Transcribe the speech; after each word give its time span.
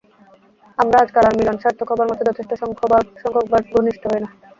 আমরা 0.77 0.97
আজকাল 0.99 1.23
আর 1.27 1.35
মিলন 1.39 1.57
সার্থক 1.59 1.87
হবার 1.91 2.09
মতো 2.09 2.21
যথেষ্ট 2.29 2.51
সংখ্যকবার 2.61 3.01
ঘনিষ্ঠ 3.73 4.03
হই 4.11 4.19
না। 4.23 4.29